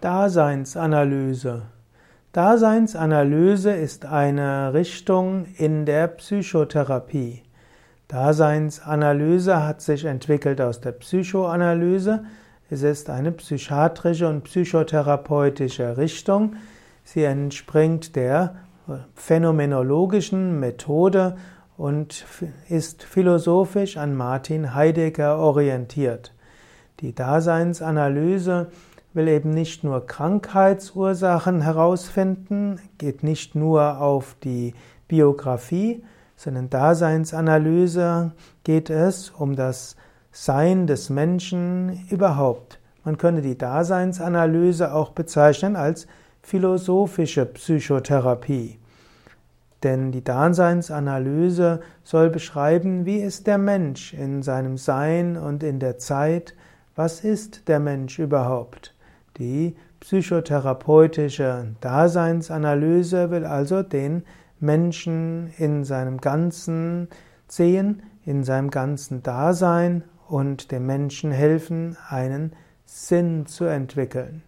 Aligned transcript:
Daseinsanalyse. 0.00 1.62
Daseinsanalyse 2.32 3.72
ist 3.72 4.06
eine 4.06 4.72
Richtung 4.72 5.44
in 5.58 5.84
der 5.84 6.08
Psychotherapie. 6.08 7.42
Daseinsanalyse 8.08 9.62
hat 9.62 9.82
sich 9.82 10.06
entwickelt 10.06 10.58
aus 10.62 10.80
der 10.80 10.92
Psychoanalyse. 10.92 12.24
Es 12.70 12.82
ist 12.82 13.10
eine 13.10 13.30
psychiatrische 13.32 14.26
und 14.26 14.44
psychotherapeutische 14.44 15.98
Richtung. 15.98 16.56
Sie 17.04 17.24
entspringt 17.24 18.16
der 18.16 18.54
phänomenologischen 19.14 20.58
Methode 20.58 21.36
und 21.76 22.24
ist 22.70 23.02
philosophisch 23.02 23.98
an 23.98 24.14
Martin 24.14 24.74
Heidegger 24.74 25.38
orientiert. 25.38 26.32
Die 27.00 27.14
Daseinsanalyse 27.14 28.68
will 29.12 29.28
eben 29.28 29.50
nicht 29.50 29.82
nur 29.84 30.06
Krankheitsursachen 30.06 31.62
herausfinden, 31.62 32.80
geht 32.98 33.22
nicht 33.22 33.54
nur 33.54 34.00
auf 34.00 34.36
die 34.42 34.74
Biografie, 35.08 36.04
sondern 36.36 36.70
Daseinsanalyse 36.70 38.32
geht 38.64 38.88
es 38.88 39.30
um 39.30 39.56
das 39.56 39.96
Sein 40.32 40.86
des 40.86 41.10
Menschen 41.10 42.06
überhaupt. 42.08 42.78
Man 43.04 43.18
könnte 43.18 43.42
die 43.42 43.58
Daseinsanalyse 43.58 44.94
auch 44.94 45.10
bezeichnen 45.10 45.74
als 45.74 46.06
philosophische 46.42 47.46
Psychotherapie. 47.46 48.78
Denn 49.82 50.12
die 50.12 50.22
Daseinsanalyse 50.22 51.80
soll 52.04 52.30
beschreiben, 52.30 53.06
wie 53.06 53.18
ist 53.18 53.46
der 53.46 53.58
Mensch 53.58 54.12
in 54.12 54.42
seinem 54.42 54.76
Sein 54.76 55.36
und 55.36 55.62
in 55.62 55.80
der 55.80 55.98
Zeit, 55.98 56.54
was 56.94 57.24
ist 57.24 57.66
der 57.68 57.80
Mensch 57.80 58.18
überhaupt. 58.18 58.94
Die 59.40 59.74
psychotherapeutische 60.00 61.74
Daseinsanalyse 61.80 63.30
will 63.30 63.46
also 63.46 63.82
den 63.82 64.22
Menschen 64.60 65.50
in 65.56 65.82
seinem 65.82 66.18
Ganzen 66.18 67.08
sehen, 67.48 68.02
in 68.26 68.44
seinem 68.44 68.70
ganzen 68.70 69.22
Dasein 69.22 70.04
und 70.28 70.70
dem 70.70 70.84
Menschen 70.84 71.32
helfen, 71.32 71.96
einen 72.10 72.52
Sinn 72.84 73.46
zu 73.46 73.64
entwickeln. 73.64 74.42